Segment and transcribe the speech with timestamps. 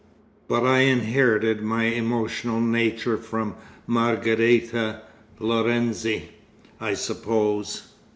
[0.47, 3.53] But I inherited my emotional nature from
[3.85, 5.01] Margherita
[5.39, 6.29] Lorenzi,
[6.79, 7.83] I suppose.